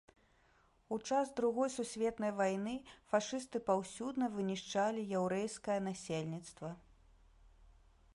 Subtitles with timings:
[0.95, 2.73] У час другой сусветнай вайны
[3.11, 6.73] фашысты паўсюдна вынішчалі яўрэйскае насельніцтва.